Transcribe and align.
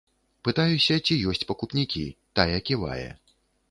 Пытаюся, 0.47 0.97
ці 1.05 1.19
ёсць 1.33 1.43
пакупнікі, 1.53 2.05
тая 2.41 2.53
ківае. 2.71 3.09